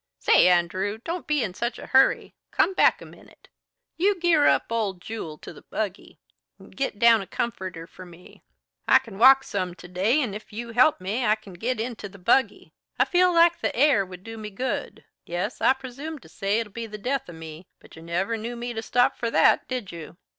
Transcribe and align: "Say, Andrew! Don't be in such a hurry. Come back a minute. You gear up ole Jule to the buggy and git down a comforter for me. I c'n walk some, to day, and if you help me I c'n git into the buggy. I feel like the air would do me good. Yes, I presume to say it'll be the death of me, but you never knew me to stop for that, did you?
"Say, 0.17 0.47
Andrew! 0.47 0.97
Don't 1.03 1.27
be 1.27 1.43
in 1.43 1.53
such 1.53 1.77
a 1.77 1.85
hurry. 1.85 2.33
Come 2.49 2.73
back 2.73 3.03
a 3.03 3.05
minute. 3.05 3.49
You 3.97 4.19
gear 4.19 4.47
up 4.47 4.71
ole 4.71 4.93
Jule 4.95 5.37
to 5.37 5.53
the 5.53 5.61
buggy 5.61 6.17
and 6.57 6.75
git 6.75 6.97
down 6.97 7.21
a 7.21 7.27
comforter 7.27 7.85
for 7.85 8.03
me. 8.03 8.41
I 8.87 8.97
c'n 8.97 9.19
walk 9.19 9.43
some, 9.43 9.75
to 9.75 9.87
day, 9.87 10.19
and 10.23 10.33
if 10.33 10.51
you 10.51 10.71
help 10.71 11.01
me 11.01 11.23
I 11.23 11.35
c'n 11.35 11.53
git 11.53 11.79
into 11.79 12.09
the 12.09 12.17
buggy. 12.17 12.73
I 12.97 13.05
feel 13.05 13.31
like 13.31 13.59
the 13.61 13.75
air 13.75 14.03
would 14.03 14.23
do 14.23 14.39
me 14.39 14.49
good. 14.49 15.05
Yes, 15.27 15.61
I 15.61 15.73
presume 15.73 16.17
to 16.17 16.27
say 16.27 16.59
it'll 16.59 16.73
be 16.73 16.87
the 16.87 16.97
death 16.97 17.29
of 17.29 17.35
me, 17.35 17.67
but 17.79 17.95
you 17.95 18.01
never 18.01 18.37
knew 18.37 18.55
me 18.55 18.73
to 18.73 18.81
stop 18.81 19.15
for 19.19 19.29
that, 19.29 19.67
did 19.67 19.91
you? 19.91 20.17